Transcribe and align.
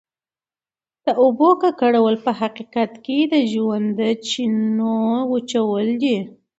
د 1.05 1.07
اوبو 1.23 1.49
ککړول 1.61 2.15
په 2.25 2.31
حقیقت 2.39 2.91
کې 3.05 3.17
د 3.33 3.35
ژوند 3.51 3.87
د 3.99 4.01
چینو 4.27 4.95
وچول 5.31 5.87
دي. 6.01 6.17